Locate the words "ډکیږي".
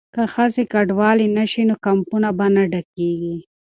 2.71-3.35